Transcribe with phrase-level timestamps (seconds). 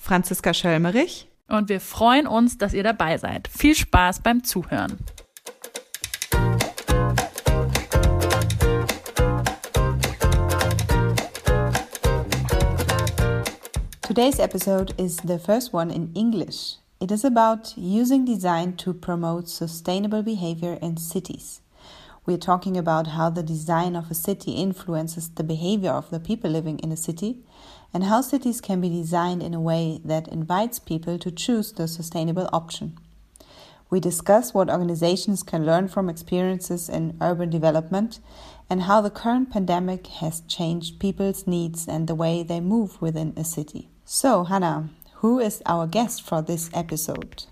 [0.00, 1.28] Franziska Schölmerich.
[1.46, 3.48] Und wir freuen uns, dass ihr dabei seid.
[3.48, 4.98] Viel Spaß beim Zuhören.
[14.02, 16.78] Today's episode is the first one in English.
[17.00, 21.62] It is about using design to promote sustainable behavior in cities.
[22.26, 26.50] We're talking about how the design of a city influences the behavior of the people
[26.50, 27.38] living in a city
[27.94, 31.88] and how cities can be designed in a way that invites people to choose the
[31.88, 32.98] sustainable option.
[33.88, 38.20] We discuss what organizations can learn from experiences in urban development
[38.68, 43.32] and how the current pandemic has changed people's needs and the way they move within
[43.36, 43.88] a city.
[44.04, 47.46] So, Hannah, who is our guest for this episode?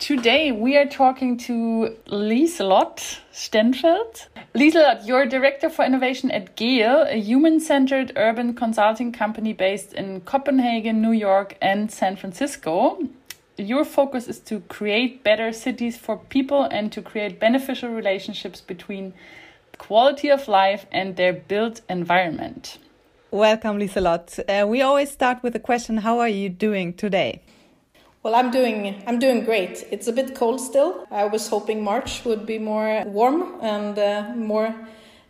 [0.00, 4.28] Today we are talking to Liselott Stenfeld.
[4.54, 11.02] Liselott, you're Director for Innovation at Gehl, a human-centered urban consulting company based in Copenhagen,
[11.02, 12.98] New York and San Francisco.
[13.58, 19.12] Your focus is to create better cities for people and to create beneficial relationships between
[19.76, 22.78] quality of life and their built environment.
[23.30, 24.40] Welcome, Liselott.
[24.48, 27.42] Uh, we always start with the question, how are you doing today?
[28.22, 29.86] Well, I'm doing I'm doing great.
[29.90, 31.06] It's a bit cold still.
[31.10, 34.74] I was hoping March would be more warm and uh, more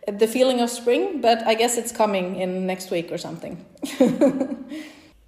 [0.06, 3.64] the feeling of spring, but I guess it's coming in next week or something.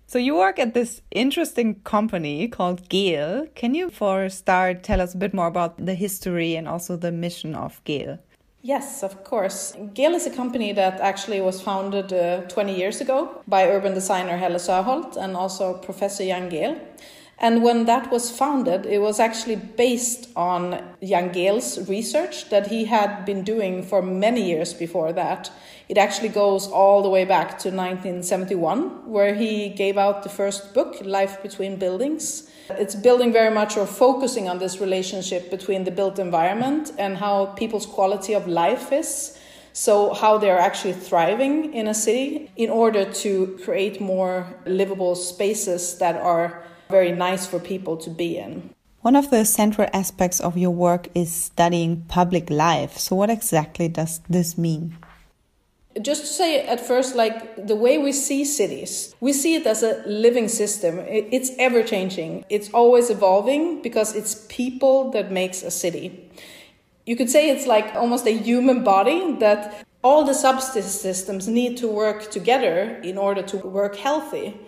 [0.06, 3.55] so you work at this interesting company called Gehl.
[3.55, 6.96] Can you for a start tell us a bit more about the history and also
[6.96, 8.18] the mission of Gehl?
[8.62, 9.77] Yes, of course.
[9.94, 14.36] Gehl is a company that actually was founded uh, 20 years ago by urban designer
[14.36, 16.80] Helle Søholt and also Professor Jan Gehl.
[17.42, 22.85] And when that was founded, it was actually based on Jan Gehl's research that he
[22.85, 25.51] had been doing for many years before that.
[25.89, 30.73] It actually goes all the way back to 1971, where he gave out the first
[30.73, 32.48] book, Life Between Buildings
[32.79, 37.47] it's building very much or focusing on this relationship between the built environment and how
[37.47, 39.39] people's quality of life is.
[39.74, 45.97] So, how they're actually thriving in a city in order to create more livable spaces
[45.98, 48.70] that are very nice for people to be in.
[49.01, 52.98] One of the central aspects of your work is studying public life.
[52.98, 54.97] So, what exactly does this mean?
[56.01, 59.83] just to say at first like the way we see cities we see it as
[59.83, 65.70] a living system it's ever changing it's always evolving because it's people that makes a
[65.70, 66.30] city
[67.05, 71.86] you could say it's like almost a human body that all the subsystems need to
[71.86, 74.59] work together in order to work healthy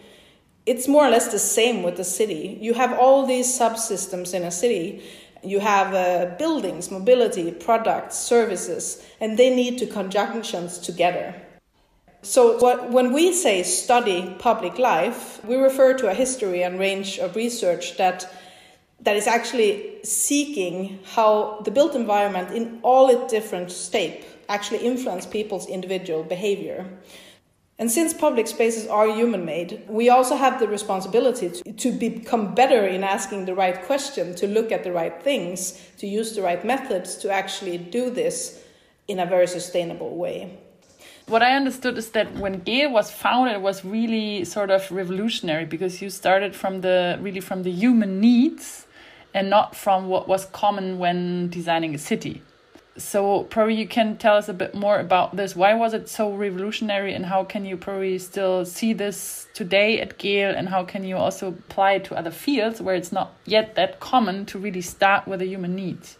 [0.67, 4.43] it's more or less the same with the city you have all these subsystems in
[4.43, 5.03] a city
[5.45, 11.35] you have uh, buildings, mobility, products, services, and they need to conjunctions together.
[12.23, 17.19] So, what, when we say study public life, we refer to a history and range
[17.19, 18.27] of research that
[19.01, 25.27] that is actually seeking how the built environment in all its different state actually influence
[25.27, 26.87] people's individual behavior.
[27.79, 32.55] And since public spaces are human made, we also have the responsibility to, to, become
[32.55, 36.43] better in asking the right question, to look at the right things, to use the
[36.43, 38.63] right methods to actually do this
[39.09, 40.57] in a very sustainable way.
[41.27, 45.65] What I understood is that when Gehl was founded, it was really sort of revolutionary
[45.65, 48.87] because you started from the really from the human needs
[49.33, 52.43] and not from what was common when designing a city
[52.97, 55.57] so probably you can tell us a bit more about this.
[55.57, 60.19] Why was it so revolutionary and how can you probably still see this today at
[60.19, 60.55] Gehl?
[60.57, 64.01] And how can you also apply it to other fields where it's not yet that
[64.01, 66.19] common to really start with the human needs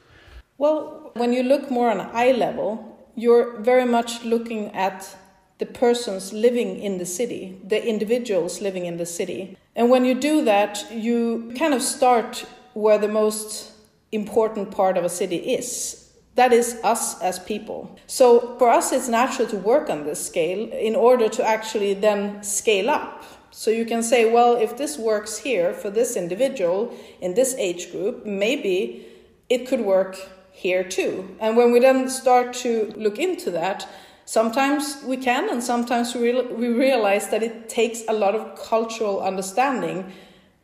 [0.59, 5.17] well when you look more on eye level you're very much looking at
[5.59, 9.57] the persons living in the city the individuals living in the city.
[9.77, 12.45] And when you do that you kind of start
[12.75, 13.73] where the most
[14.13, 16.04] important part of a city is
[16.35, 17.97] that is us as people.
[18.07, 22.43] So for us, it's natural to work on this scale in order to actually then
[22.43, 23.25] scale up.
[23.51, 27.93] So you can say, well, if this works here for this individual in this age
[27.93, 29.07] group, maybe
[29.49, 30.17] it could work
[30.51, 31.37] here too.
[31.39, 33.87] And when we then start to look into that,
[34.25, 39.23] sometimes we can, and sometimes we, we realize that it takes a lot of cultural
[39.23, 40.13] understanding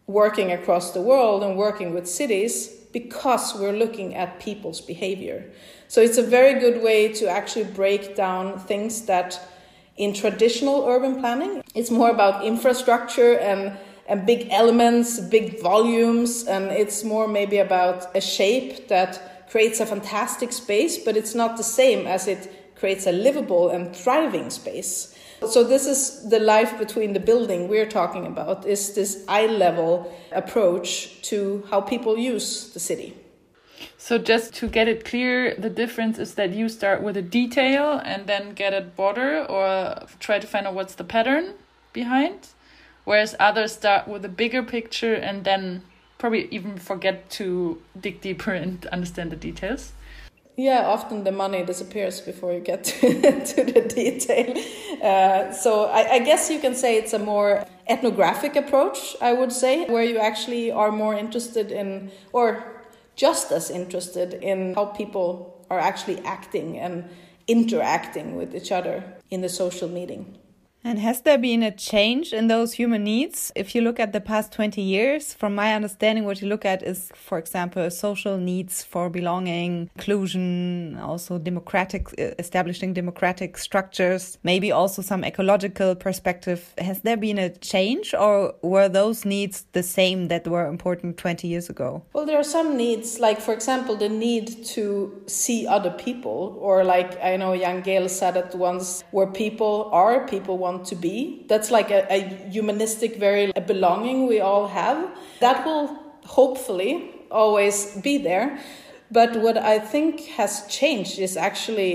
[0.09, 5.51] working across the world and working with cities because we're looking at people's behavior.
[5.89, 9.41] So it's a very good way to actually break down things that
[9.97, 13.77] in traditional urban planning, it's more about infrastructure and
[14.11, 19.87] and big elements, big volumes, and it's more maybe about a shape that creates a
[19.87, 25.15] fantastic space, but it's not the same as it creates a livable and thriving space.
[25.49, 30.15] So this is the life between the building we're talking about is this eye level
[30.33, 33.17] approach to how people use the city.
[33.97, 38.01] So just to get it clear, the difference is that you start with a detail
[38.05, 41.55] and then get a border or try to find out what's the pattern
[41.93, 42.49] behind,
[43.05, 45.83] whereas others start with a bigger picture and then
[46.19, 49.93] probably even forget to dig deeper and understand the details.
[50.61, 54.53] Yeah, often the money disappears before you get to, to the detail.
[55.03, 59.53] Uh, so I, I, guess you can say it's a more ethnographic approach, I would
[59.53, 62.85] say, where you actually are more interested in, or
[63.17, 67.09] just as interested in how people are actually acting and
[67.49, 70.40] interacting with each other in the social meeting.
[70.82, 73.53] And has there been a change in those human needs?
[73.55, 76.82] If you look at the past 20 years, from my understanding, what you look at
[76.82, 85.03] is, for example, social needs for belonging, inclusion, also democratic, establishing democratic structures, maybe also
[85.03, 86.73] some ecological perspective.
[86.79, 91.47] Has there been a change or were those needs the same that were important 20
[91.47, 92.03] years ago?
[92.15, 96.85] Well, there are some needs, like, for example, the need to see other people, or
[96.85, 100.97] like I know Jan Gehl said it once, where people are, people want want to
[100.97, 101.45] be.
[101.49, 102.21] That's like a, a
[102.51, 104.99] humanistic, very a belonging we all have.
[105.41, 105.87] That will
[106.25, 108.59] hopefully always be there.
[109.11, 111.91] But what I think has changed is actually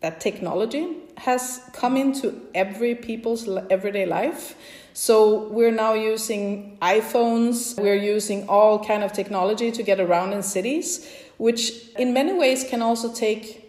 [0.00, 0.84] that technology
[1.16, 4.54] has come into every people's everyday life.
[4.92, 10.42] So we're now using iPhones, we're using all kind of technology to get around in
[10.42, 13.67] cities, which in many ways can also take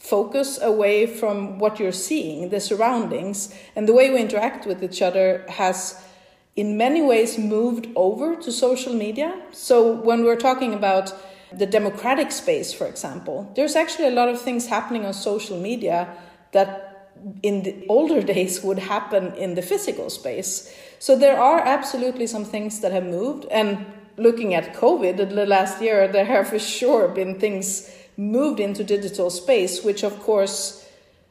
[0.00, 5.02] focus away from what you're seeing, the surroundings, and the way we interact with each
[5.02, 6.02] other has
[6.56, 9.40] in many ways moved over to social media.
[9.52, 11.12] So when we're talking about
[11.52, 16.08] the democratic space, for example, there's actually a lot of things happening on social media
[16.52, 17.12] that
[17.42, 20.74] in the older days would happen in the physical space.
[20.98, 23.44] So there are absolutely some things that have moved.
[23.50, 23.84] And
[24.16, 29.30] looking at COVID the last year, there have for sure been things moved into digital
[29.30, 30.86] space, which of course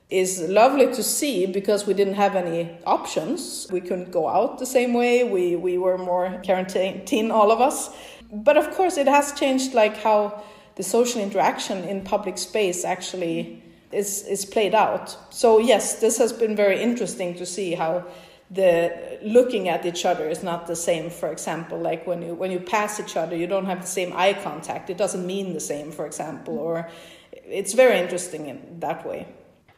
[0.10, 3.68] is lovely to see because we didn't have any options.
[3.72, 5.24] We couldn't go out the same way.
[5.24, 7.92] We, we were more quarantine, all of us.
[8.32, 10.44] But of course, it has changed like how
[10.78, 13.62] the social interaction in public space actually
[13.92, 15.16] is, is played out.
[15.30, 18.04] So, yes, this has been very interesting to see how
[18.52, 22.50] the looking at each other is not the same for example like when you when
[22.50, 24.90] you pass each other you don't have the same eye contact.
[24.90, 26.90] It doesn't mean the same for example or
[27.32, 29.28] it's very interesting in that way.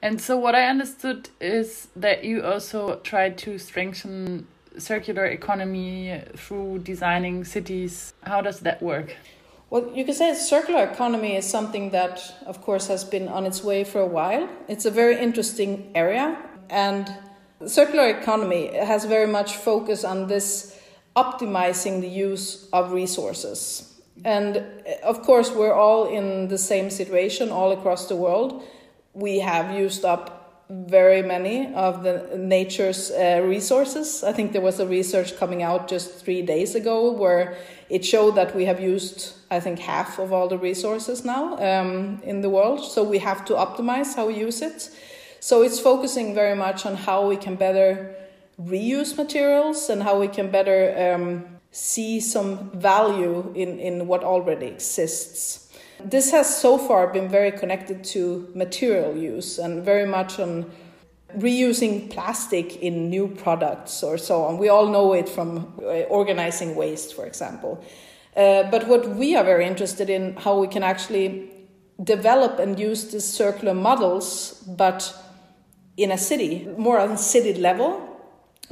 [0.01, 4.47] And so what i understood is that you also tried to strengthen
[4.77, 8.13] circular economy through designing cities.
[8.23, 9.15] How does that work?
[9.69, 13.63] Well, you can say circular economy is something that, of course, has been on its
[13.63, 14.49] way for a while.
[14.67, 16.37] It's a very interesting area,
[16.69, 17.09] and
[17.67, 20.79] circular economy has very much focus on this
[21.15, 23.87] optimizing the use of resources.
[24.23, 24.63] And
[25.03, 28.63] of course, we're all in the same situation all across the world.
[29.13, 34.23] We have used up very many of the nature's uh, resources.
[34.23, 37.57] I think there was a research coming out just three days ago where
[37.89, 42.21] it showed that we have used, I think, half of all the resources now um,
[42.23, 42.85] in the world.
[42.85, 44.89] So we have to optimize how we use it.
[45.43, 48.15] So it's focusing very much on how we can better
[48.61, 54.67] reuse materials and how we can better um, see some value in, in what already
[54.67, 55.73] exists.
[55.99, 60.69] This has so far been very connected to material use and very much on
[61.35, 64.59] reusing plastic in new products or so on.
[64.59, 67.83] We all know it from uh, organizing waste, for example.
[68.37, 71.49] Uh, but what we are very interested in how we can actually
[72.03, 75.13] develop and use these circular models, but
[76.03, 78.07] in a city, more on city level,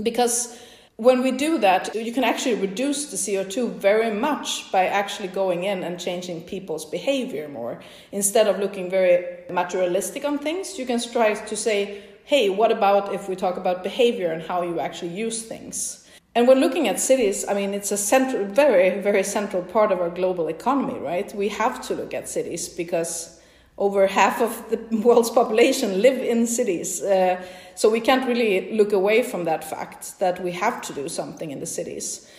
[0.01, 0.57] because
[0.99, 5.63] when we do that, you can actually reduce the CO2 very much by actually going
[5.63, 7.79] in and changing people's behavior more.
[8.11, 13.13] Instead of looking very materialistic on things, you can strive to say, hey, what about
[13.13, 16.05] if we talk about behavior and how you actually use things?
[16.35, 20.01] And when looking at cities, I mean, it's a central, very, very central part of
[20.01, 21.33] our global economy, right?
[21.33, 23.38] We have to look at cities because
[23.79, 27.01] over half of the world's population live in cities.
[27.01, 27.41] Uh,
[27.73, 31.49] so we can't really look away from that fact that we have to do something
[31.49, 32.29] in the cities.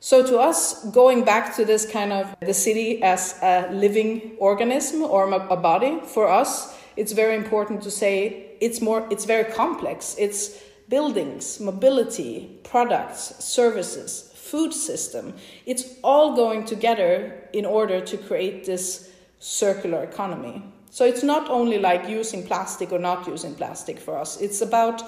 [0.00, 5.02] So to us, going back to this kind of the city as a living organism
[5.02, 10.16] or a body, for us, it's very important to say it's more it's very complex.
[10.18, 15.34] It's buildings, mobility, products, services, food system.
[15.66, 19.10] It's all going together in order to create this
[19.40, 20.62] circular economy.
[20.96, 24.40] So it's not only like using plastic or not using plastic for us.
[24.40, 25.02] It's about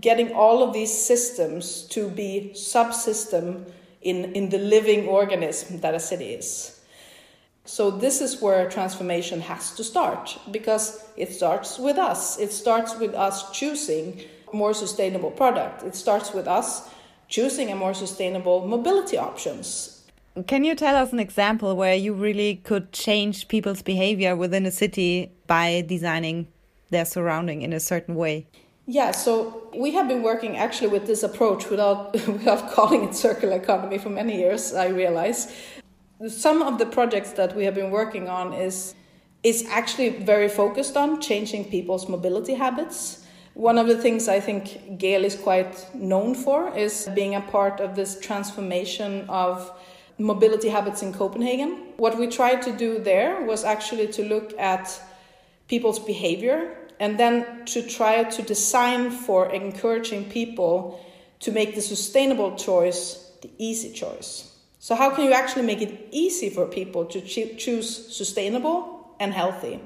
[0.00, 3.64] getting all of these systems to be subsystem
[4.02, 6.80] in, in the living organism that a city is.
[7.64, 12.38] So this is where transformation has to start because it starts with us.
[12.38, 14.22] It starts with us choosing
[14.52, 15.82] more sustainable product.
[15.82, 16.88] It starts with us
[17.26, 19.91] choosing a more sustainable mobility options.
[20.46, 24.70] Can you tell us an example where you really could change people's behavior within a
[24.70, 26.48] city by designing
[26.88, 28.46] their surrounding in a certain way?
[28.86, 33.56] Yeah, so we have been working actually with this approach without without calling it circular
[33.56, 35.54] economy for many years, I realize.
[36.28, 38.94] Some of the projects that we have been working on is
[39.42, 43.26] is actually very focused on changing people's mobility habits.
[43.54, 47.80] One of the things I think Gehl is quite known for is being a part
[47.80, 49.70] of this transformation of
[50.22, 51.92] mobility habits in Copenhagen.
[51.96, 55.00] What we tried to do there was actually to look at
[55.68, 61.00] people's behavior and then to try to design for encouraging people
[61.40, 64.56] to make the sustainable choice the easy choice.
[64.78, 69.80] So, how can you actually make it easy for people to choose sustainable and healthy?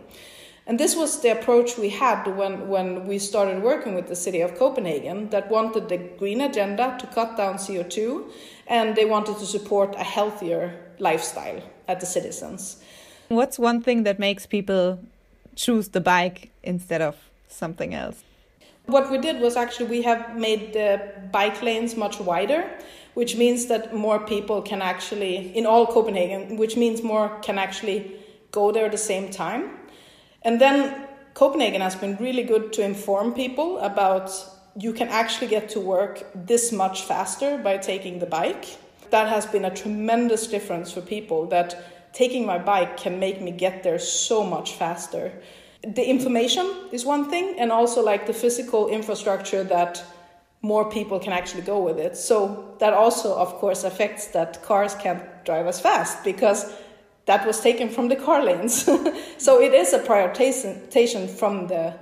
[0.67, 4.41] And this was the approach we had when, when we started working with the city
[4.41, 8.25] of Copenhagen that wanted the green agenda to cut down CO2
[8.67, 12.83] and they wanted to support a healthier lifestyle at the citizens.
[13.29, 14.99] What's one thing that makes people
[15.55, 17.17] choose the bike instead of
[17.49, 18.23] something else?
[18.87, 21.01] What we did was actually we have made the
[21.33, 22.71] bike lanes much wider,
[23.15, 28.13] which means that more people can actually, in all Copenhagen, which means more can actually
[28.53, 29.71] go there at the same time.
[30.43, 34.31] And then Copenhagen has been really good to inform people about
[34.79, 38.79] you can actually get to work this much faster by taking the bike.
[39.11, 43.51] That has been a tremendous difference for people that taking my bike can make me
[43.51, 45.33] get there so much faster.
[45.83, 50.05] The information is one thing, and also like the physical infrastructure that
[50.63, 52.17] more people can actually go with it.
[52.17, 56.73] So that also, of course, affects that cars can't drive as fast because
[57.27, 58.85] that was taken from the car lanes.
[59.39, 61.95] so it is a prioritization from the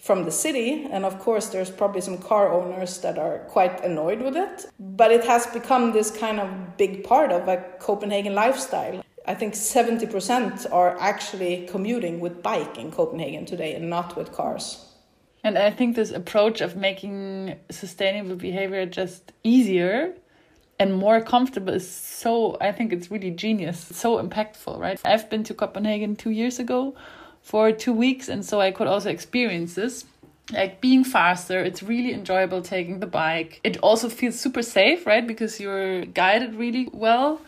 [0.00, 4.22] from the city and of course there's probably some car owners that are quite annoyed
[4.22, 9.02] with it but it has become this kind of big part of a copenhagen lifestyle
[9.26, 14.84] I think 70% are actually commuting with bike in Copenhagen today and not with cars.
[15.44, 20.14] And I think this approach of making sustainable behavior just easier
[20.78, 25.00] and more comfortable is so, I think it's really genius, so impactful, right?
[25.04, 26.94] I've been to Copenhagen two years ago
[27.42, 30.04] for two weeks, and so I could also experience this.
[30.52, 33.60] Like being faster, it's really enjoyable taking the bike.
[33.62, 35.24] It also feels super safe, right?
[35.24, 37.40] Because you're guided really well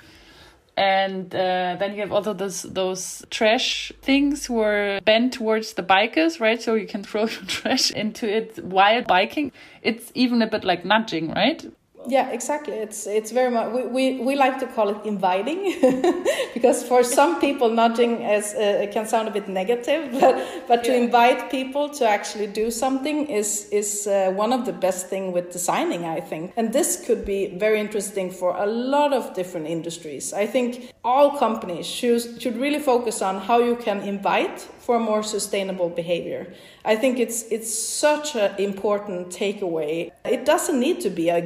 [0.76, 5.82] and uh, then you have also those those trash things who are bent towards the
[5.82, 10.46] bikers right so you can throw your trash into it while biking it's even a
[10.46, 11.70] bit like nudging right
[12.06, 12.74] yeah exactly.
[12.74, 15.60] It's it's very much we, we, we like to call it inviting
[16.54, 20.34] because for some people nudging as uh, can sound a bit negative but
[20.68, 25.08] but to invite people to actually do something is is uh, one of the best
[25.08, 26.52] thing with designing i think.
[26.56, 30.32] And this could be very interesting for a lot of different industries.
[30.32, 35.22] I think all companies should should really focus on how you can invite for more
[35.22, 36.52] sustainable behavior
[36.84, 40.10] I think it's it's such an important takeaway.
[40.24, 41.40] It doesn't need to be a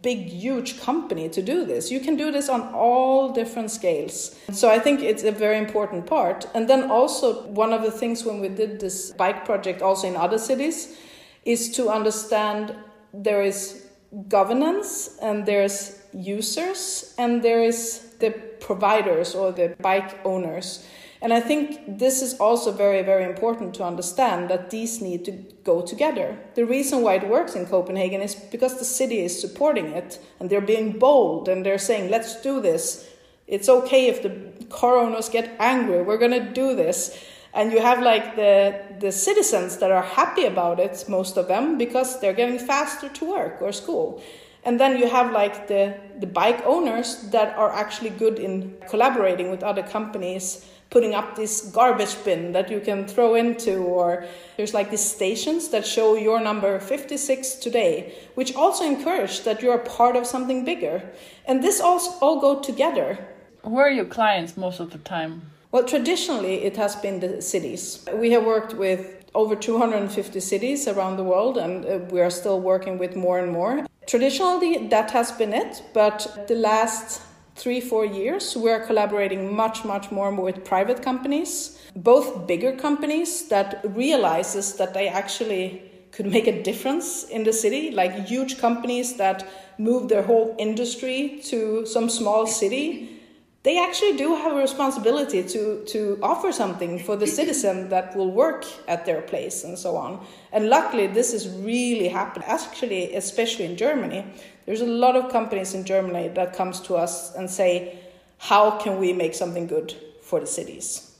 [0.00, 1.90] big huge company to do this.
[1.90, 4.34] You can do this on all different scales.
[4.50, 6.46] So I think it's a very important part.
[6.54, 10.16] And then also one of the things when we did this bike project also in
[10.16, 10.96] other cities
[11.44, 12.74] is to understand
[13.12, 13.84] there is
[14.28, 18.30] governance and there's users and there is the
[18.60, 20.86] providers or the bike owners
[21.20, 25.32] and I think this is also very, very important to understand that these need to
[25.64, 26.38] go together.
[26.54, 30.48] The reason why it works in Copenhagen is because the city is supporting it and
[30.48, 33.08] they're being bold and they're saying, let's do this.
[33.48, 37.18] It's okay if the car owners get angry, we're going to do this.
[37.52, 41.78] And you have like the, the citizens that are happy about it, most of them,
[41.78, 44.22] because they're getting faster to work or school.
[44.64, 49.50] And then you have like the, the bike owners that are actually good in collaborating
[49.50, 54.24] with other companies putting up this garbage bin that you can throw into or
[54.56, 59.78] there's like these stations that show your number 56 today which also encourage that you're
[59.78, 61.02] part of something bigger.
[61.46, 63.18] And this all, all go together.
[63.62, 65.42] Where are your clients most of the time?
[65.72, 68.04] Well traditionally it has been the cities.
[68.14, 72.60] We have worked with over 250 cities around the world and uh, we are still
[72.60, 73.84] working with more and more.
[74.06, 77.20] Traditionally that has been it but the last
[77.58, 83.80] three, four years, we're collaborating much, much more with private companies, both bigger companies that
[83.84, 89.46] realizes that they actually could make a difference in the city, like huge companies that
[89.76, 93.17] move their whole industry to some small city
[93.64, 98.30] they actually do have a responsibility to, to offer something for the citizen that will
[98.30, 100.24] work at their place and so on.
[100.52, 102.48] And luckily, this is really happening.
[102.48, 104.24] Actually, especially in Germany,
[104.64, 107.98] there's a lot of companies in Germany that comes to us and say,
[108.38, 111.16] how can we make something good for the cities?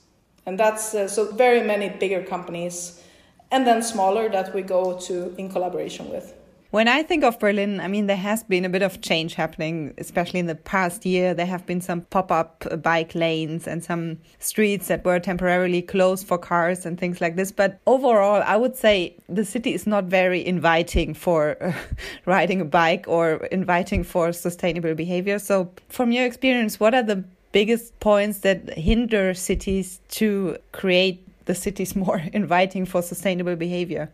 [0.47, 3.03] And that's uh, so very many bigger companies
[3.51, 6.35] and then smaller that we go to in collaboration with.
[6.71, 9.95] When I think of Berlin, I mean, there has been a bit of change happening,
[9.97, 11.33] especially in the past year.
[11.33, 16.27] There have been some pop up bike lanes and some streets that were temporarily closed
[16.27, 17.51] for cars and things like this.
[17.51, 21.73] But overall, I would say the city is not very inviting for uh,
[22.27, 25.39] riding a bike or inviting for sustainable behavior.
[25.39, 31.55] So, from your experience, what are the biggest points that hinder cities to create the
[31.55, 34.11] cities more inviting for sustainable behavior?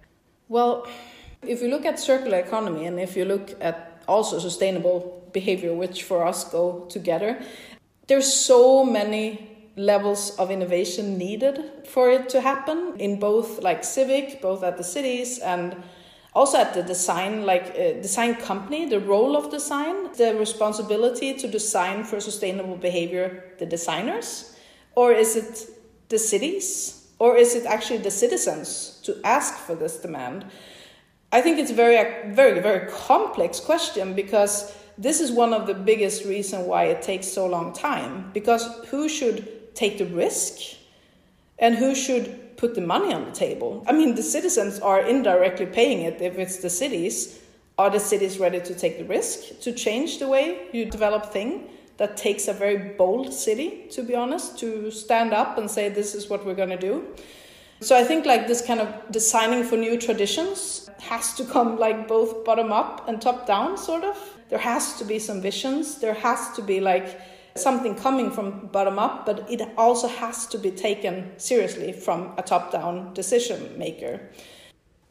[0.49, 0.87] Well,
[1.49, 6.05] if you look at circular economy and if you look at also sustainable behavior, which
[6.05, 7.43] for us go together,
[8.07, 14.41] there's so many levels of innovation needed for it to happen in both like civic,
[14.41, 15.77] both at the cities and
[16.35, 21.47] also at the design like uh, design company the role of design the responsibility to
[21.47, 24.57] design for sustainable behavior the designers
[24.97, 25.69] or is it
[26.09, 30.45] the cities or is it actually the citizens to ask for this demand
[31.35, 35.75] I think it's a very, very, very complex question because this is one of the
[35.75, 38.31] biggest reasons why it takes so long time.
[38.33, 40.77] Because who should take the risk
[41.59, 43.85] and who should put the money on the table?
[43.89, 47.41] I mean, the citizens are indirectly paying it if it's the cities.
[47.79, 51.69] Are the cities ready to take the risk to change the way you develop things?
[51.97, 56.15] That takes a very bold city, to be honest, to stand up and say, this
[56.15, 57.09] is what we're going to do.
[57.81, 62.09] So I think like this kind of designing for new traditions has to come like
[62.09, 64.17] both bottom up and top down sort of.
[64.49, 65.99] There has to be some visions.
[65.99, 67.21] There has to be like
[67.57, 72.43] something coming from bottom up, but it also has to be taken seriously from a
[72.43, 74.21] top down decision maker.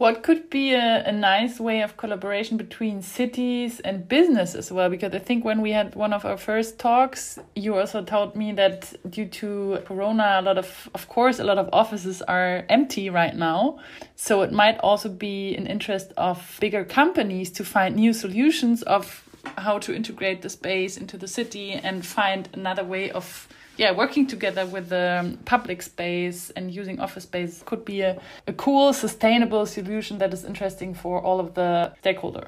[0.04, 4.90] What could be a, a nice way of collaboration between cities and business as well?
[4.90, 8.52] Because I think when we had one of our first talks, you also told me
[8.52, 13.10] that due to Corona, a lot of, of course, a lot of offices are empty
[13.10, 13.80] right now.
[14.18, 19.24] So it might also be an interest of bigger companies to find new solutions of
[19.58, 24.28] how to integrate the space into the city and find another way of yeah, working
[24.28, 29.66] together with the public space and using office space could be a, a cool, sustainable
[29.66, 32.48] solution that is interesting for all of the stakeholder.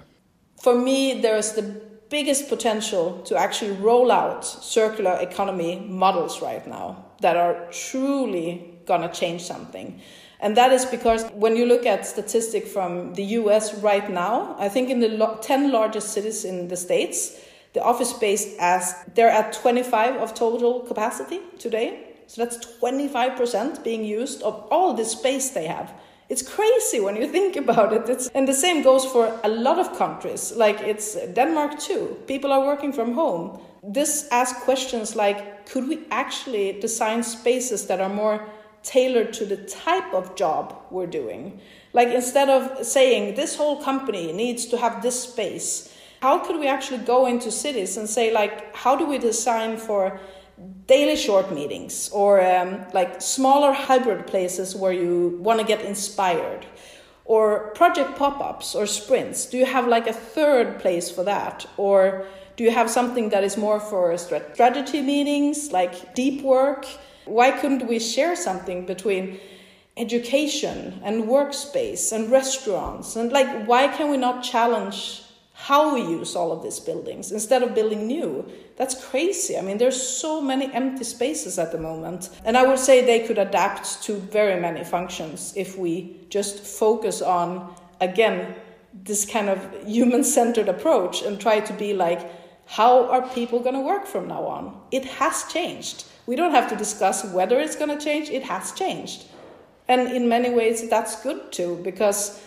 [0.62, 1.64] For me, there is the
[2.10, 9.12] biggest potential to actually roll out circular economy models right now that are truly gonna
[9.12, 10.00] change something.
[10.40, 14.70] And that is because when you look at statistic from the US right now, I
[14.70, 17.40] think in the 10 largest cities in the States,
[17.76, 22.16] the office space as they're at 25 of total capacity today.
[22.28, 25.94] So that's 25% being used of all the space they have.
[26.30, 28.10] It's crazy when you think about it.
[28.10, 32.18] It's, and the same goes for a lot of countries, like it's Denmark too.
[32.28, 33.60] People are working from home.
[33.84, 38.48] This asks questions like could we actually design spaces that are more
[38.84, 41.60] tailored to the type of job we're doing?
[41.92, 46.68] Like instead of saying this whole company needs to have this space, how could we
[46.68, 50.20] actually go into cities and say like how do we design for
[50.88, 56.66] daily short meetings or um, like smaller hybrid places where you want to get inspired?
[57.26, 59.48] Or project pop-ups or sprints.
[59.48, 61.66] Do you have like a third place for that?
[61.76, 66.86] Or do you have something that is more for strategy meetings like deep work?
[67.26, 69.40] Why couldn't we share something between
[69.98, 73.16] education and workspace and restaurants?
[73.16, 75.25] And like why can we not challenge
[75.66, 78.48] how we use all of these buildings instead of building new.
[78.76, 79.58] That's crazy.
[79.58, 82.30] I mean, there's so many empty spaces at the moment.
[82.46, 87.24] And I would say they could adapt to very many functions if we just focus
[87.24, 88.54] on, again,
[88.94, 92.22] this kind of human centered approach and try to be like,
[92.68, 94.80] how are people going to work from now on?
[94.92, 96.06] It has changed.
[96.28, 99.26] We don't have to discuss whether it's going to change, it has changed.
[99.88, 102.40] And in many ways, that's good too, because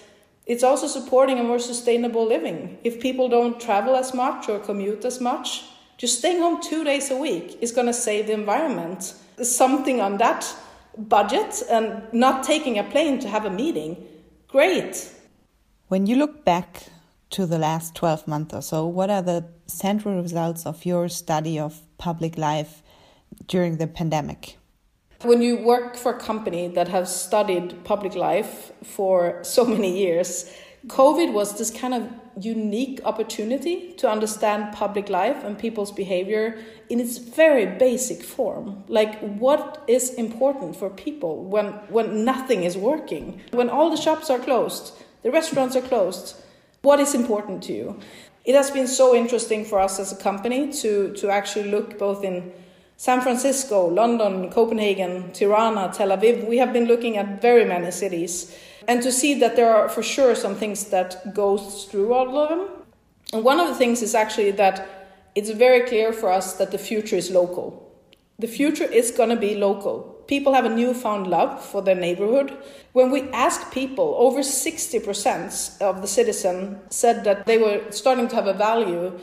[0.49, 2.79] it's also supporting a more sustainable living.
[2.83, 5.65] If people don't travel as much or commute as much,
[5.99, 9.15] just staying home two days a week is going to save the environment.
[9.43, 10.53] Something on that
[10.97, 14.07] budget and not taking a plane to have a meeting.
[14.49, 15.13] Great.
[15.89, 16.87] When you look back
[17.31, 21.59] to the last 12 months or so, what are the central results of your study
[21.59, 22.83] of public life
[23.47, 24.58] during the pandemic?
[25.23, 30.49] When you work for a company that has studied public life for so many years,
[30.87, 32.09] COVID was this kind of
[32.41, 36.57] unique opportunity to understand public life and people's behavior
[36.89, 38.85] in its very basic form.
[38.87, 44.31] Like what is important for people when when nothing is working, when all the shops
[44.31, 44.93] are closed,
[45.25, 46.37] the restaurants are closed.
[46.83, 47.99] What is important to you?
[48.45, 52.23] It has been so interesting for us as a company to to actually look both
[52.23, 52.53] in
[53.01, 56.49] San Francisco, London, Copenhagen, Tirana, Tel Aviv.
[56.49, 58.53] We have been looking at very many cities
[58.89, 62.49] and to see that there are for sure some things that goes through all of
[62.49, 62.69] them.
[63.33, 64.85] And one of the things is actually that
[65.37, 67.89] it's very clear for us that the future is local.
[68.41, 70.25] The future is going to be local.
[70.27, 72.53] People have a newfound love for their neighborhood.
[72.95, 78.35] When we asked people, over 60% of the citizens said that they were starting to
[78.35, 79.17] have a value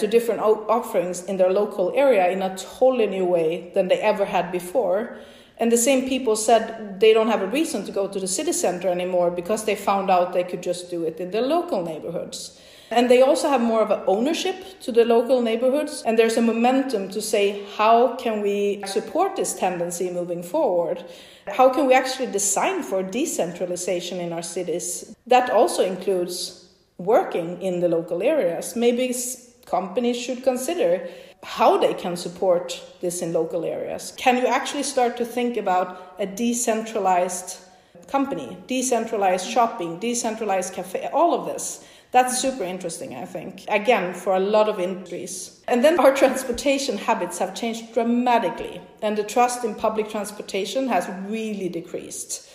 [0.00, 4.24] to different offerings in their local area in a totally new way than they ever
[4.24, 5.16] had before.
[5.58, 8.52] And the same people said they don't have a reason to go to the city
[8.52, 12.58] center anymore because they found out they could just do it in their local neighborhoods.
[12.90, 16.02] And they also have more of an ownership to the local neighborhoods.
[16.04, 21.04] And there's a momentum to say, how can we support this tendency moving forward?
[21.46, 25.14] How can we actually design for decentralization in our cities?
[25.26, 26.66] That also includes
[26.98, 28.74] working in the local areas.
[28.74, 29.14] Maybe
[29.70, 31.08] companies should consider
[31.42, 34.12] how they can support this in local areas.
[34.16, 37.58] Can you actually start to think about a decentralized
[38.08, 41.84] company, decentralized shopping, decentralized cafe, all of this?
[42.12, 43.64] That's super interesting, I think.
[43.68, 45.62] Again, for a lot of industries.
[45.68, 51.08] And then our transportation habits have changed dramatically, and the trust in public transportation has
[51.28, 52.48] really decreased.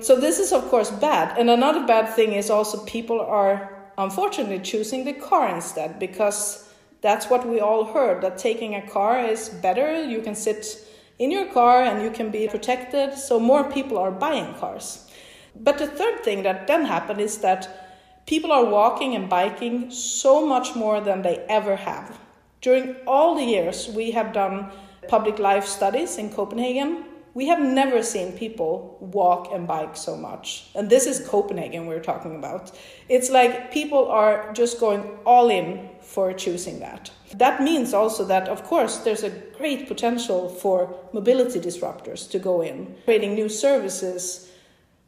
[0.00, 1.36] So, this is, of course, bad.
[1.38, 6.68] And another bad thing is also people are unfortunately choosing the car instead because
[7.00, 10.04] that's what we all heard that taking a car is better.
[10.04, 10.86] You can sit
[11.18, 13.14] in your car and you can be protected.
[13.14, 15.10] So more people are buying cars.
[15.54, 20.46] But the third thing that then happened is that people are walking and biking so
[20.46, 22.18] much more than they ever have.
[22.60, 24.70] During all the years we have done
[25.08, 30.70] public life studies in Copenhagen, we have never seen people walk and bike so much.
[30.74, 32.72] And this is Copenhagen we're talking about.
[33.08, 37.10] It's like people are just going all in for choosing that.
[37.34, 42.60] That means also that, of course, there's a great potential for mobility disruptors to go
[42.60, 44.50] in, creating new services,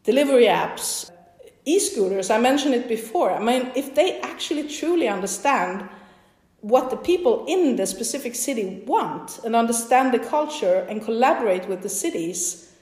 [0.05, 1.11] delivery apps,
[1.67, 2.31] e scooters.
[2.31, 3.33] I mentioned it before.
[3.33, 5.89] I mean, if they actually truly understand
[6.65, 11.83] what the people in the specific city want and understand the culture and collaborate with
[11.83, 12.73] the cities,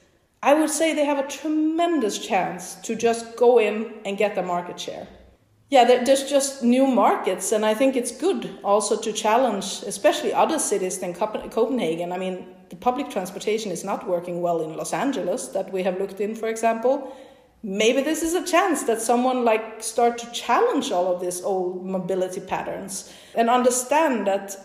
[0.41, 4.41] I would say they have a tremendous chance to just go in and get the
[4.41, 5.05] market share.
[5.69, 10.59] Yeah, there's just new markets, and I think it's good also to challenge, especially other
[10.59, 12.13] cities than Copenhagen.
[12.13, 15.99] I mean, the public transportation is not working well in Los Angeles, that we have
[15.99, 17.13] looked in, for example
[17.63, 21.85] maybe this is a chance that someone like start to challenge all of these old
[21.85, 24.55] mobility patterns and understand that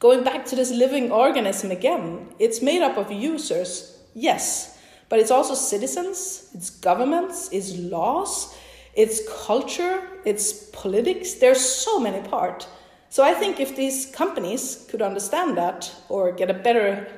[0.00, 4.76] going back to this living organism again it's made up of users yes
[5.08, 8.56] but it's also citizens it's governments it's laws
[8.94, 11.34] it's culture it's politics.
[11.34, 12.66] There's so many part.
[13.08, 17.08] So i think if these companies could understand that or get a better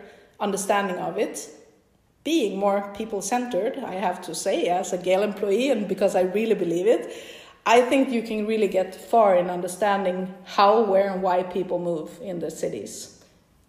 [0.40, 1.50] understanding of it
[2.24, 6.22] being more people centered, I have to say, as a Gehl employee, and because I
[6.22, 7.12] really believe it,
[7.64, 12.10] I think you can really get far in understanding how, where, and why people move
[12.20, 13.24] in the cities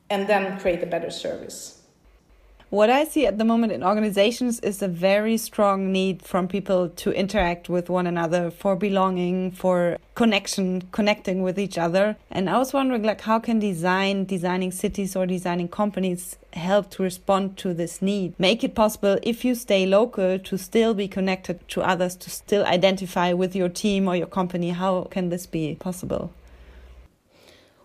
[0.09, 1.83] and then create a better service.
[2.73, 6.89] What I see at the moment in organizations is a very strong need from people
[6.89, 12.17] to interact with one another for belonging, for connection, connecting with each other.
[12.31, 17.03] And I was wondering like how can design, designing cities or designing companies help to
[17.03, 18.33] respond to this need?
[18.39, 22.65] Make it possible if you stay local to still be connected to others, to still
[22.65, 24.71] identify with your team or your company.
[24.71, 26.33] How can this be possible?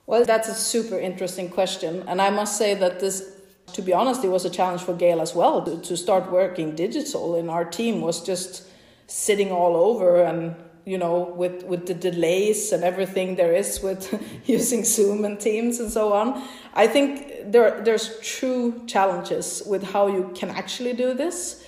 [0.06, 2.04] Well, that's a super interesting question.
[2.08, 3.34] And I must say that this
[3.74, 6.74] to be honest, it was a challenge for Gehl as well to, to start working
[6.74, 8.64] digital, and our team was just
[9.06, 10.54] sitting all over and
[10.88, 14.02] you know, with, with the delays and everything there is with
[14.46, 16.42] using Zoom and Teams and so on.
[16.72, 21.62] I think there, there's true challenges with how you can actually do this.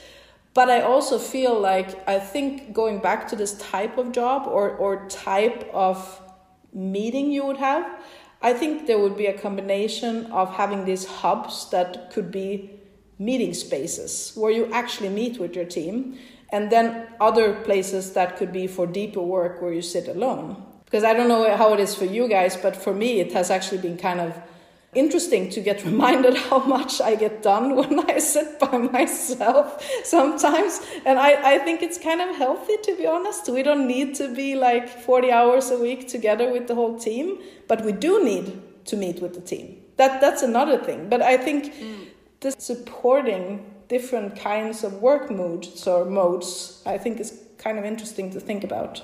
[0.54, 4.70] But I also feel like I think going back to this type of job or,
[4.70, 6.18] or type of
[6.72, 8.02] meeting you would have,
[8.42, 12.70] I think there would be a combination of having these hubs that could be
[13.18, 16.18] meeting spaces where you actually meet with your team
[16.50, 20.64] and then other places that could be for deeper work where you sit alone.
[20.86, 23.50] Because I don't know how it is for you guys, but for me, it has
[23.50, 24.34] actually been kind of
[24.94, 30.80] interesting to get reminded how much I get done when I sit by myself sometimes.
[31.04, 33.48] And I, I think it's kind of healthy, to be honest.
[33.48, 37.38] We don't need to be like 40 hours a week together with the whole team,
[37.68, 39.76] but we do need to meet with the team.
[39.96, 41.08] That, that's another thing.
[41.08, 42.06] But I think mm.
[42.40, 48.30] the supporting different kinds of work moods or modes, I think is kind of interesting
[48.30, 49.02] to think about.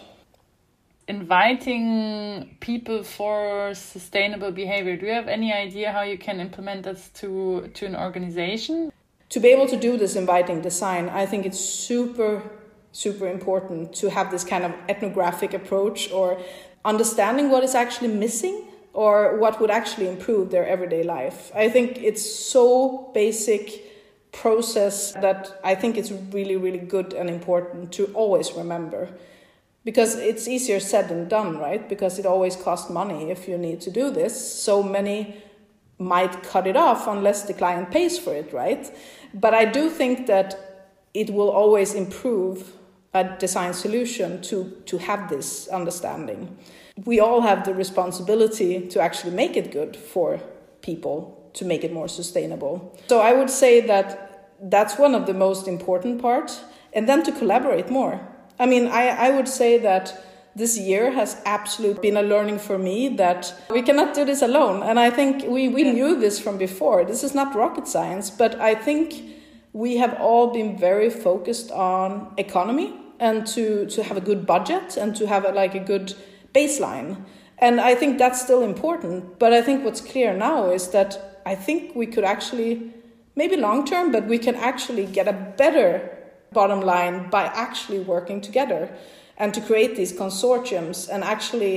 [1.08, 4.96] Inviting people for sustainable behavior.
[4.96, 8.90] Do you have any idea how you can implement this to, to an organization?
[9.28, 12.42] To be able to do this inviting design, I think it's super,
[12.90, 16.40] super important to have this kind of ethnographic approach or
[16.84, 21.52] understanding what is actually missing or what would actually improve their everyday life.
[21.54, 23.84] I think it's so basic
[24.32, 29.08] process that I think it's really, really good and important to always remember.
[29.86, 31.88] Because it's easier said than done, right?
[31.88, 34.34] Because it always costs money if you need to do this.
[34.64, 35.36] So many
[35.98, 38.84] might cut it off unless the client pays for it, right?
[39.32, 40.48] But I do think that
[41.14, 42.72] it will always improve
[43.14, 46.58] a design solution to, to have this understanding.
[47.04, 50.40] We all have the responsibility to actually make it good for
[50.82, 52.98] people to make it more sustainable.
[53.06, 56.60] So I would say that that's one of the most important parts.
[56.92, 58.20] And then to collaborate more.
[58.58, 60.22] I mean, I, I would say that
[60.56, 64.82] this year has absolutely been a learning for me that we cannot do this alone.
[64.82, 67.04] And I think we, we knew this from before.
[67.04, 69.22] This is not rocket science, but I think
[69.74, 74.96] we have all been very focused on economy and to, to have a good budget
[74.96, 76.14] and to have a, like a good
[76.54, 77.22] baseline.
[77.58, 79.38] And I think that's still important.
[79.38, 82.94] But I think what's clear now is that I think we could actually,
[83.34, 86.15] maybe long term, but we can actually get a better
[86.56, 88.82] bottom line by actually working together
[89.36, 91.76] and to create these consortiums and actually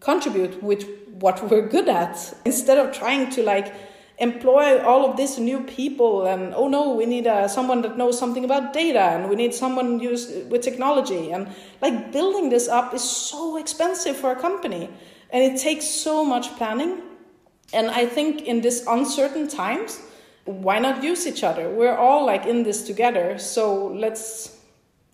[0.00, 0.82] contribute with
[1.24, 2.14] what we're good at
[2.44, 3.74] instead of trying to like
[4.18, 8.18] employ all of these new people and oh no we need uh, someone that knows
[8.18, 9.98] something about data and we need someone
[10.52, 11.30] with technology.
[11.30, 11.48] And
[11.80, 14.90] like building this up is so expensive for a company
[15.30, 17.00] and it takes so much planning.
[17.72, 20.00] And I think in this uncertain times,
[20.48, 21.68] why not use each other?
[21.68, 24.56] We're all like in this together, so let's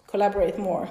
[0.07, 0.89] collaborate more.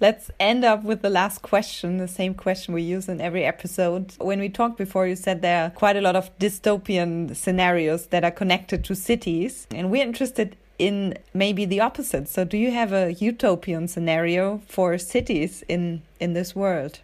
[0.00, 4.14] Let's end up with the last question, the same question we use in every episode.
[4.18, 8.24] When we talked before, you said there are quite a lot of dystopian scenarios that
[8.24, 12.28] are connected to cities, and we're interested in maybe the opposite.
[12.28, 16.98] So, do you have a utopian scenario for cities in in this world?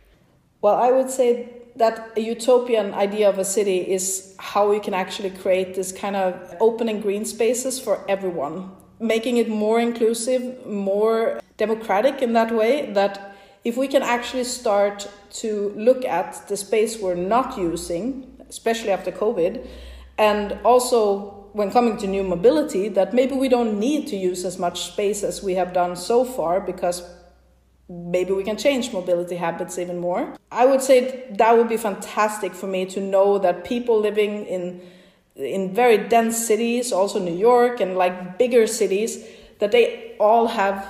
[0.61, 4.95] Well, I would say that a utopian idea of a city is how we can
[4.95, 10.67] actually create this kind of open and green spaces for everyone, making it more inclusive,
[10.67, 16.57] more democratic in that way that if we can actually start to look at the
[16.57, 19.67] space we're not using, especially after COVID,
[20.19, 24.59] and also when coming to new mobility, that maybe we don't need to use as
[24.59, 27.03] much space as we have done so far because
[27.91, 30.37] maybe we can change mobility habits even more.
[30.53, 34.81] I would say that would be fantastic for me to know that people living in
[35.37, 39.25] in very dense cities, also New York and like bigger cities,
[39.59, 40.87] that they all have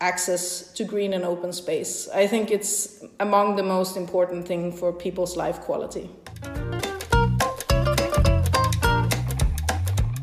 [0.00, 2.08] access to green and open space.
[2.14, 6.08] I think it's among the most important thing for people's life quality.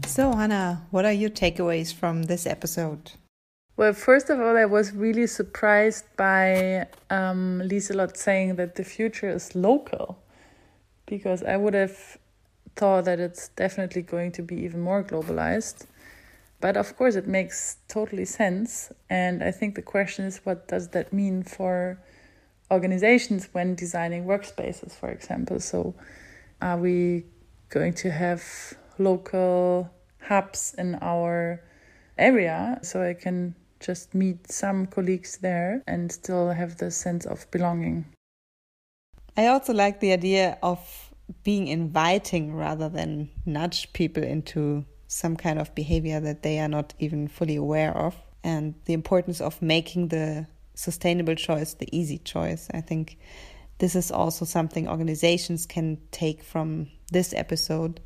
[0.08, 3.12] So, Hannah, what are your takeaways from this episode?
[3.78, 9.30] Well, first of all, I was really surprised by um, Liselott saying that the future
[9.30, 10.18] is local,
[11.06, 12.18] because I would have
[12.76, 15.86] thought that it's definitely going to be even more globalized.
[16.60, 18.92] But of course, it makes totally sense.
[19.12, 22.00] And I think the question is what does that mean for
[22.72, 25.60] organizations when designing workspaces, for example?
[25.60, 25.94] So,
[26.63, 27.26] are we
[27.70, 28.44] going to have
[28.98, 31.62] local hubs in our
[32.18, 37.50] area so I can just meet some colleagues there and still have the sense of
[37.52, 38.06] belonging.
[39.36, 41.13] I also like the idea of
[41.44, 46.94] being inviting rather than nudge people into some kind of behavior that they are not
[47.00, 52.68] even fully aware of, and the importance of making the sustainable choice the easy choice.
[52.74, 53.18] I think
[53.80, 58.00] this is also something organizations can take from this episode.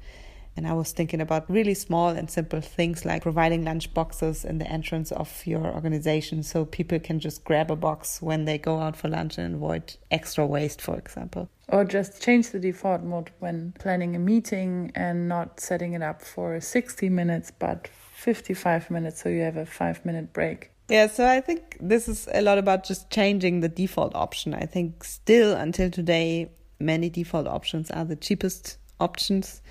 [0.58, 4.58] And I was thinking about really small and simple things like providing lunch boxes in
[4.58, 8.80] the entrance of your organization so people can just grab a box when they go
[8.80, 11.50] out for lunch and avoid extra waste, for example.
[11.70, 16.22] Or just change the default mode when planning a meeting and not setting it up
[16.22, 20.72] for 60 minutes but 55 minutes so you have a five minute break.
[20.90, 24.54] Yeah, so I think this is a lot about just changing the default option.
[24.54, 29.62] I think still until today, many default options are the cheapest options.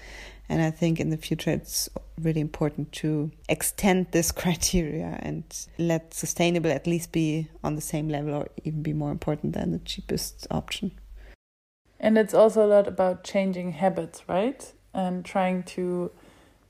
[0.50, 1.88] And I think in the future, it's
[2.20, 5.44] really important to extend this criteria and
[5.78, 9.70] let sustainable at least be on the same level or even be more important than
[9.70, 10.90] the cheapest option.
[12.00, 14.72] And it's also a lot about changing habits, right?
[14.92, 16.10] And trying to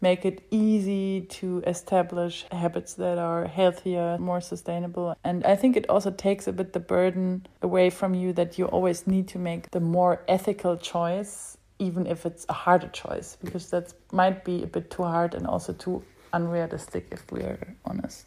[0.02, 5.14] make it easy to establish habits that are healthier, more sustainable.
[5.24, 8.66] And I think it also takes a bit the burden away from you that you
[8.66, 13.70] always need to make the more ethical choice, even if it's a harder choice, because
[13.70, 18.26] that might be a bit too hard and also too unrealistic if we are honest.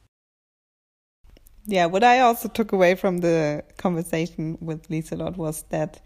[1.65, 6.01] Yeah, what I also took away from the conversation with Liselott was that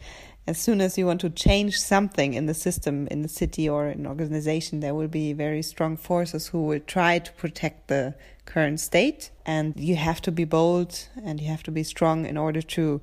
[0.45, 3.87] as soon as you want to change something in the system, in the city or
[3.87, 8.13] an organization, there will be very strong forces who will try to protect the
[8.45, 9.31] current state.
[9.45, 13.01] And you have to be bold and you have to be strong in order to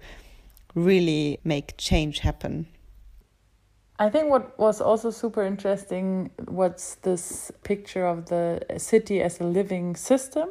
[0.74, 2.66] really make change happen.
[3.98, 9.44] I think what was also super interesting was this picture of the city as a
[9.44, 10.48] living system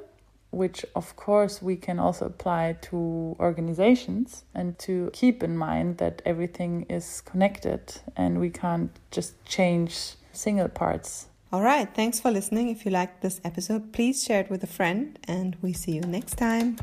[0.54, 6.22] which of course we can also apply to organizations and to keep in mind that
[6.26, 7.82] everything is connected
[8.16, 11.28] and we can't just change single parts.
[11.52, 12.70] All right, thanks for listening.
[12.70, 16.02] If you liked this episode, please share it with a friend and we see you
[16.02, 16.78] next time.